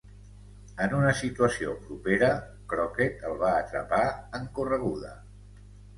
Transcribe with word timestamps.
En 0.85 0.93
una 0.99 1.09
situació 1.17 1.75
propera, 1.83 2.29
Crockett 2.73 3.21
el 3.33 3.37
va 3.45 3.53
atrapar 3.59 4.03
en 4.41 4.49
correguda. 4.57 5.13